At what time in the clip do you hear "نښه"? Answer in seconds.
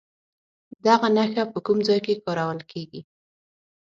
1.15-1.43